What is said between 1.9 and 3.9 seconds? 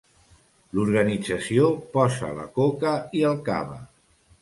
posa la coca i el cava.